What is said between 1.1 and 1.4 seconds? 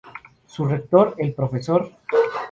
el